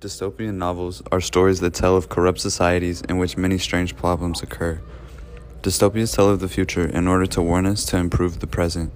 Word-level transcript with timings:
Dystopian 0.00 0.54
novels 0.54 1.02
are 1.10 1.20
stories 1.20 1.58
that 1.58 1.74
tell 1.74 1.96
of 1.96 2.08
corrupt 2.08 2.38
societies 2.38 3.00
in 3.08 3.18
which 3.18 3.36
many 3.36 3.58
strange 3.58 3.96
problems 3.96 4.44
occur. 4.44 4.80
Dystopias 5.62 6.14
tell 6.14 6.28
of 6.28 6.38
the 6.38 6.48
future 6.48 6.86
in 6.86 7.08
order 7.08 7.26
to 7.26 7.42
warn 7.42 7.66
us 7.66 7.84
to 7.86 7.96
improve 7.96 8.38
the 8.38 8.46
present. 8.46 8.92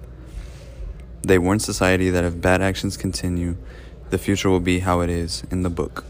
They 1.21 1.37
warn 1.37 1.59
society 1.59 2.09
that 2.09 2.23
if 2.23 2.39
bad 2.39 2.61
actions 2.61 2.95
continue, 2.95 3.57
the 4.11 4.17
future 4.17 4.49
will 4.49 4.61
be 4.61 4.79
how 4.79 5.01
it 5.01 5.09
is 5.09 5.43
in 5.51 5.63
the 5.63 5.69
book. 5.69 6.05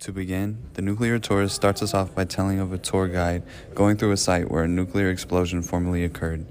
To 0.00 0.10
begin, 0.10 0.58
the 0.74 0.82
nuclear 0.82 1.20
tourist 1.20 1.54
starts 1.54 1.80
us 1.80 1.94
off 1.94 2.12
by 2.12 2.24
telling 2.24 2.58
of 2.58 2.72
a 2.72 2.78
tour 2.78 3.06
guide 3.06 3.44
going 3.72 3.98
through 3.98 4.10
a 4.10 4.16
site 4.16 4.50
where 4.50 4.64
a 4.64 4.68
nuclear 4.68 5.10
explosion 5.10 5.62
formerly 5.62 6.04
occurred. 6.04 6.44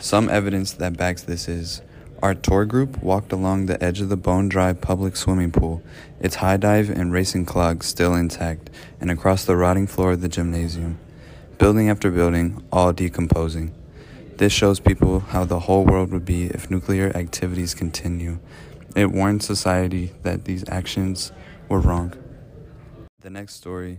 Some 0.00 0.28
evidence 0.28 0.72
that 0.72 0.96
backs 0.96 1.22
this 1.22 1.46
is 1.46 1.82
our 2.22 2.34
tour 2.34 2.64
group 2.64 3.02
walked 3.02 3.32
along 3.32 3.66
the 3.66 3.82
edge 3.82 4.00
of 4.00 4.08
the 4.08 4.16
bone 4.16 4.48
dry 4.48 4.72
public 4.72 5.16
swimming 5.16 5.50
pool, 5.50 5.82
its 6.20 6.36
high 6.36 6.56
dive 6.56 6.90
and 6.90 7.12
racing 7.12 7.46
clogs 7.46 7.86
still 7.86 8.14
intact, 8.14 8.68
and 9.00 9.10
across 9.10 9.44
the 9.44 9.56
rotting 9.56 9.86
floor 9.86 10.12
of 10.12 10.20
the 10.20 10.28
gymnasium. 10.28 10.98
Building 11.58 11.88
after 11.88 12.10
building, 12.10 12.62
all 12.72 12.92
decomposing. 12.92 13.74
This 14.36 14.52
shows 14.52 14.80
people 14.80 15.20
how 15.20 15.44
the 15.44 15.60
whole 15.60 15.84
world 15.84 16.12
would 16.12 16.24
be 16.24 16.46
if 16.46 16.70
nuclear 16.70 17.14
activities 17.14 17.74
continue. 17.74 18.38
It 18.96 19.12
warns 19.12 19.46
society 19.46 20.12
that 20.22 20.44
these 20.44 20.64
actions 20.68 21.32
were 21.68 21.80
wrong. 21.80 22.14
The 23.20 23.30
next 23.30 23.54
story, 23.54 23.98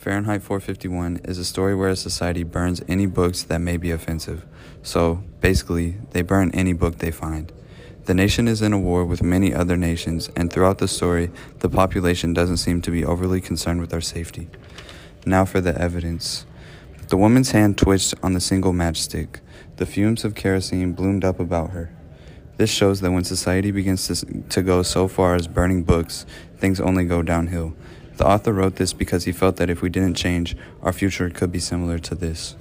Fahrenheit 0.00 0.42
451, 0.42 1.20
is 1.24 1.36
a 1.36 1.44
story 1.44 1.74
where 1.74 1.90
a 1.90 1.94
society 1.94 2.42
burns 2.42 2.80
any 2.88 3.04
books 3.04 3.42
that 3.42 3.60
may 3.60 3.76
be 3.76 3.90
offensive. 3.90 4.46
So, 4.82 5.22
basically, 5.42 5.96
they 6.12 6.22
burn 6.22 6.50
any 6.52 6.72
book 6.72 6.96
they 6.96 7.10
find. 7.10 7.52
The 8.06 8.14
nation 8.14 8.48
is 8.48 8.62
in 8.62 8.72
a 8.72 8.78
war 8.78 9.04
with 9.04 9.22
many 9.22 9.52
other 9.52 9.76
nations, 9.76 10.30
and 10.34 10.50
throughout 10.50 10.78
the 10.78 10.88
story, 10.88 11.30
the 11.58 11.68
population 11.68 12.32
doesn't 12.32 12.56
seem 12.56 12.80
to 12.80 12.90
be 12.90 13.04
overly 13.04 13.42
concerned 13.42 13.82
with 13.82 13.92
our 13.92 14.00
safety. 14.00 14.48
Now 15.26 15.44
for 15.44 15.60
the 15.60 15.78
evidence. 15.78 16.46
The 17.08 17.18
woman's 17.18 17.50
hand 17.50 17.76
twitched 17.76 18.14
on 18.22 18.32
the 18.32 18.40
single 18.40 18.72
matchstick. 18.72 19.40
The 19.76 19.84
fumes 19.84 20.24
of 20.24 20.34
kerosene 20.34 20.94
bloomed 20.94 21.26
up 21.26 21.38
about 21.38 21.72
her. 21.72 21.94
This 22.56 22.70
shows 22.70 23.02
that 23.02 23.10
when 23.10 23.24
society 23.24 23.70
begins 23.70 24.06
to, 24.06 24.42
to 24.48 24.62
go 24.62 24.82
so 24.82 25.08
far 25.08 25.34
as 25.34 25.46
burning 25.46 25.82
books, 25.82 26.24
things 26.56 26.80
only 26.80 27.04
go 27.04 27.20
downhill. 27.20 27.74
The 28.20 28.26
author 28.26 28.52
wrote 28.52 28.76
this 28.76 28.92
because 28.92 29.24
he 29.24 29.32
felt 29.32 29.56
that 29.56 29.70
if 29.70 29.80
we 29.80 29.88
didn't 29.88 30.12
change, 30.12 30.54
our 30.82 30.92
future 30.92 31.30
could 31.30 31.50
be 31.50 31.58
similar 31.58 31.98
to 32.00 32.14
this. 32.14 32.54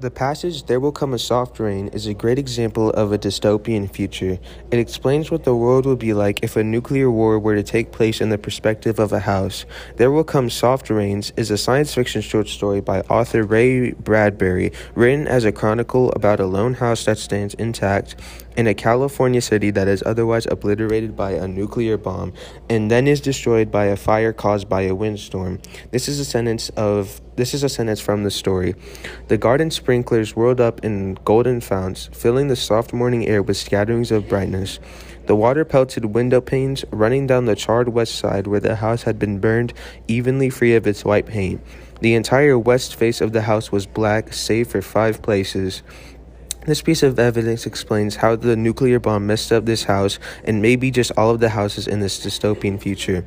The 0.00 0.12
passage, 0.12 0.66
There 0.66 0.78
Will 0.78 0.92
Come 0.92 1.12
a 1.12 1.18
Soft 1.18 1.58
Rain, 1.58 1.88
is 1.88 2.06
a 2.06 2.14
great 2.14 2.38
example 2.38 2.90
of 2.90 3.10
a 3.10 3.18
dystopian 3.18 3.90
future. 3.90 4.38
It 4.70 4.78
explains 4.78 5.28
what 5.28 5.42
the 5.42 5.56
world 5.56 5.86
would 5.86 5.98
be 5.98 6.14
like 6.14 6.38
if 6.44 6.54
a 6.54 6.62
nuclear 6.62 7.10
war 7.10 7.36
were 7.40 7.56
to 7.56 7.64
take 7.64 7.90
place 7.90 8.20
in 8.20 8.28
the 8.28 8.38
perspective 8.38 9.00
of 9.00 9.12
a 9.12 9.18
house. 9.18 9.66
There 9.96 10.12
Will 10.12 10.22
Come 10.22 10.50
Soft 10.50 10.88
Rains 10.88 11.32
is 11.36 11.50
a 11.50 11.58
science 11.58 11.92
fiction 11.92 12.22
short 12.22 12.46
story 12.46 12.80
by 12.80 13.00
author 13.10 13.42
Ray 13.42 13.90
Bradbury, 13.90 14.70
written 14.94 15.26
as 15.26 15.44
a 15.44 15.50
chronicle 15.50 16.12
about 16.12 16.38
a 16.38 16.46
lone 16.46 16.74
house 16.74 17.04
that 17.06 17.18
stands 17.18 17.54
intact 17.54 18.14
in 18.58 18.66
a 18.66 18.74
California 18.74 19.40
city 19.40 19.70
that 19.70 19.86
is 19.86 20.02
otherwise 20.04 20.44
obliterated 20.46 21.16
by 21.16 21.30
a 21.30 21.46
nuclear 21.46 21.96
bomb 21.96 22.32
and 22.68 22.90
then 22.90 23.06
is 23.06 23.20
destroyed 23.20 23.70
by 23.70 23.84
a 23.84 23.96
fire 23.96 24.32
caused 24.32 24.68
by 24.68 24.82
a 24.82 24.94
windstorm. 24.94 25.60
This 25.92 26.08
is 26.08 26.18
a 26.18 26.24
sentence 26.24 26.68
of 26.70 27.20
this 27.36 27.54
is 27.54 27.62
a 27.62 27.68
sentence 27.68 28.00
from 28.00 28.24
the 28.24 28.32
story. 28.32 28.74
The 29.28 29.38
garden 29.38 29.70
sprinklers 29.88 30.36
whirled 30.36 30.60
up 30.60 30.84
in 30.84 31.14
golden 31.24 31.62
founts, 31.62 32.10
filling 32.12 32.48
the 32.48 32.54
soft 32.54 32.92
morning 32.92 33.26
air 33.26 33.42
with 33.42 33.56
scatterings 33.56 34.10
of 34.10 34.28
brightness. 34.28 34.78
The 35.24 35.34
water 35.34 35.64
pelted 35.64 36.04
window 36.04 36.42
panes 36.42 36.84
running 36.90 37.26
down 37.26 37.46
the 37.46 37.56
charred 37.56 37.88
west 37.88 38.16
side 38.16 38.46
where 38.46 38.60
the 38.60 38.76
house 38.76 39.04
had 39.04 39.18
been 39.18 39.38
burned 39.38 39.72
evenly 40.06 40.50
free 40.50 40.74
of 40.74 40.86
its 40.86 41.06
white 41.06 41.24
paint. 41.24 41.62
The 42.02 42.12
entire 42.12 42.58
west 42.58 42.96
face 42.96 43.22
of 43.22 43.32
the 43.32 43.40
house 43.40 43.72
was 43.72 43.86
black, 43.86 44.34
save 44.34 44.68
for 44.68 44.82
five 44.82 45.22
places. 45.22 45.82
This 46.68 46.82
piece 46.82 47.02
of 47.02 47.18
evidence 47.18 47.64
explains 47.64 48.16
how 48.16 48.36
the 48.36 48.54
nuclear 48.54 49.00
bomb 49.00 49.26
messed 49.26 49.52
up 49.52 49.64
this 49.64 49.84
house 49.84 50.18
and 50.44 50.60
maybe 50.60 50.90
just 50.90 51.10
all 51.16 51.30
of 51.30 51.40
the 51.40 51.48
houses 51.48 51.88
in 51.88 52.00
this 52.00 52.22
dystopian 52.22 52.78
future. 52.78 53.24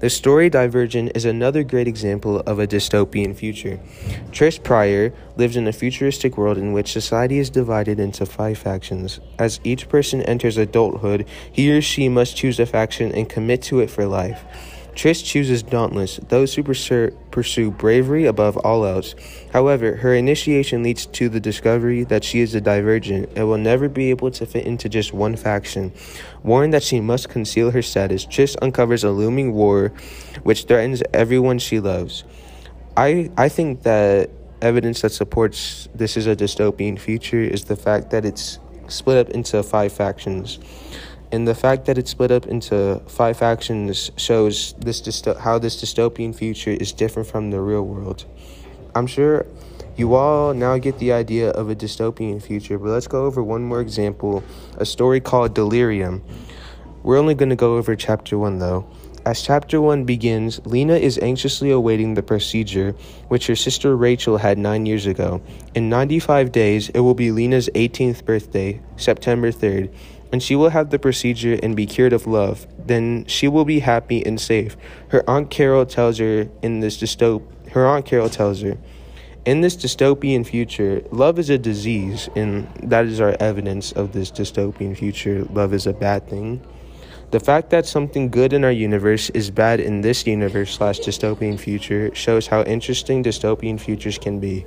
The 0.00 0.10
story 0.10 0.50
Divergent 0.50 1.12
is 1.14 1.24
another 1.24 1.62
great 1.62 1.88
example 1.88 2.40
of 2.40 2.58
a 2.58 2.66
dystopian 2.66 3.34
future. 3.34 3.80
Trish 4.30 4.62
Prior 4.62 5.10
lives 5.38 5.56
in 5.56 5.66
a 5.66 5.72
futuristic 5.72 6.36
world 6.36 6.58
in 6.58 6.74
which 6.74 6.92
society 6.92 7.38
is 7.38 7.48
divided 7.48 7.98
into 7.98 8.26
five 8.26 8.58
factions. 8.58 9.20
As 9.38 9.58
each 9.64 9.88
person 9.88 10.20
enters 10.20 10.58
adulthood, 10.58 11.26
he 11.50 11.72
or 11.72 11.80
she 11.80 12.10
must 12.10 12.36
choose 12.36 12.60
a 12.60 12.66
faction 12.66 13.10
and 13.12 13.26
commit 13.26 13.62
to 13.62 13.80
it 13.80 13.88
for 13.90 14.04
life. 14.04 14.44
Trish 14.94 15.24
chooses 15.24 15.62
Dauntless, 15.62 16.20
those 16.28 16.54
who 16.54 16.62
pursue 16.62 17.70
bravery 17.70 18.26
above 18.26 18.56
all 18.58 18.84
else. 18.84 19.14
However, 19.52 19.96
her 19.96 20.14
initiation 20.14 20.82
leads 20.82 21.06
to 21.06 21.28
the 21.28 21.40
discovery 21.40 22.04
that 22.04 22.24
she 22.24 22.40
is 22.40 22.54
a 22.54 22.60
divergent 22.60 23.30
and 23.34 23.48
will 23.48 23.58
never 23.58 23.88
be 23.88 24.10
able 24.10 24.30
to 24.32 24.44
fit 24.44 24.66
into 24.66 24.88
just 24.88 25.12
one 25.12 25.36
faction. 25.36 25.92
Warned 26.42 26.74
that 26.74 26.82
she 26.82 27.00
must 27.00 27.30
conceal 27.30 27.70
her 27.70 27.82
status, 27.82 28.26
Trish 28.26 28.54
uncovers 28.60 29.02
a 29.02 29.10
looming 29.10 29.54
war 29.54 29.92
which 30.42 30.64
threatens 30.64 31.02
everyone 31.14 31.58
she 31.58 31.80
loves. 31.80 32.24
I, 32.96 33.30
I 33.38 33.48
think 33.48 33.82
that 33.82 34.30
evidence 34.60 35.00
that 35.00 35.10
supports 35.10 35.88
this 35.94 36.16
is 36.16 36.26
a 36.26 36.36
dystopian 36.36 36.98
future 36.98 37.40
is 37.40 37.64
the 37.64 37.76
fact 37.76 38.10
that 38.10 38.24
it's 38.24 38.58
split 38.88 39.16
up 39.16 39.30
into 39.30 39.62
five 39.62 39.92
factions 39.92 40.58
and 41.32 41.48
the 41.48 41.54
fact 41.54 41.86
that 41.86 41.96
it's 41.96 42.10
split 42.10 42.30
up 42.30 42.46
into 42.46 43.00
five 43.08 43.38
factions 43.38 44.10
shows 44.16 44.74
this 44.74 45.00
dysto- 45.00 45.38
how 45.38 45.58
this 45.58 45.82
dystopian 45.82 46.34
future 46.34 46.70
is 46.70 46.92
different 46.92 47.26
from 47.26 47.50
the 47.50 47.60
real 47.60 47.82
world. 47.82 48.26
I'm 48.94 49.06
sure 49.06 49.46
you 49.96 50.14
all 50.14 50.52
now 50.52 50.76
get 50.76 50.98
the 50.98 51.12
idea 51.12 51.50
of 51.50 51.70
a 51.70 51.74
dystopian 51.74 52.40
future, 52.42 52.78
but 52.78 52.90
let's 52.90 53.06
go 53.06 53.24
over 53.24 53.42
one 53.42 53.64
more 53.64 53.80
example 53.80 54.44
a 54.76 54.84
story 54.84 55.20
called 55.20 55.54
Delirium. 55.54 56.22
We're 57.02 57.18
only 57.18 57.34
going 57.34 57.48
to 57.48 57.56
go 57.56 57.76
over 57.78 57.96
chapter 57.96 58.36
one 58.38 58.58
though. 58.58 58.86
As 59.24 59.40
chapter 59.40 59.80
1 59.80 60.02
begins, 60.04 60.60
Lena 60.66 60.94
is 60.94 61.16
anxiously 61.20 61.70
awaiting 61.70 62.14
the 62.14 62.24
procedure 62.24 62.96
which 63.28 63.46
her 63.46 63.54
sister 63.54 63.96
Rachel 63.96 64.36
had 64.36 64.58
nine 64.58 64.84
years 64.84 65.06
ago. 65.06 65.40
In 65.76 65.88
95 65.88 66.50
days, 66.50 66.88
it 66.88 66.98
will 66.98 67.14
be 67.14 67.30
Lena's 67.30 67.70
18th 67.76 68.24
birthday, 68.24 68.80
September 68.96 69.52
3rd, 69.52 69.94
and 70.32 70.42
she 70.42 70.56
will 70.56 70.70
have 70.70 70.90
the 70.90 70.98
procedure 70.98 71.58
and 71.62 71.76
be 71.76 71.86
cured 71.86 72.12
of 72.12 72.26
love. 72.26 72.66
Then 72.86 73.24
she 73.26 73.46
will 73.46 73.64
be 73.64 73.80
happy 73.80 74.24
and 74.24 74.40
safe. 74.40 74.76
Her 75.08 75.22
aunt 75.28 75.50
Carol 75.50 75.86
tells 75.86 76.18
her 76.18 76.48
in 76.62 76.80
this 76.80 76.98
dystop 76.98 77.42
her 77.72 77.86
aunt 77.86 78.04
Carol 78.04 78.28
tells 78.28 78.60
her 78.62 78.78
in 79.44 79.60
this 79.60 79.76
dystopian 79.76 80.46
future, 80.46 81.02
love 81.10 81.38
is 81.38 81.50
a 81.50 81.58
disease, 81.58 82.28
and 82.36 82.68
that 82.82 83.06
is 83.06 83.20
our 83.20 83.36
evidence 83.40 83.90
of 83.92 84.12
this 84.12 84.30
dystopian 84.30 84.96
future. 84.96 85.44
Love 85.50 85.74
is 85.74 85.86
a 85.86 85.92
bad 85.92 86.28
thing. 86.28 86.64
The 87.32 87.40
fact 87.40 87.70
that 87.70 87.86
something 87.86 88.28
good 88.28 88.52
in 88.52 88.62
our 88.62 88.70
universe 88.70 89.30
is 89.30 89.50
bad 89.50 89.80
in 89.80 90.02
this 90.02 90.26
universe 90.26 90.76
slash 90.76 91.00
dystopian 91.00 91.58
future 91.58 92.14
shows 92.14 92.46
how 92.46 92.62
interesting 92.64 93.24
dystopian 93.24 93.80
futures 93.80 94.18
can 94.18 94.38
be. 94.38 94.66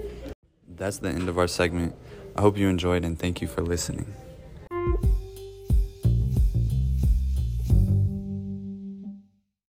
That's 0.67 0.97
the 0.97 1.09
end 1.09 1.29
of 1.29 1.37
our 1.37 1.47
segment. 1.47 1.95
I 2.35 2.41
hope 2.41 2.57
you 2.57 2.67
enjoyed 2.67 3.05
and 3.05 3.17
thank 3.17 3.39
you 3.39 3.47
for 3.47 3.61
listening. 3.61 4.13